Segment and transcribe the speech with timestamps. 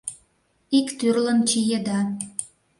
[0.77, 1.99] Ик тӱрлын чиеда.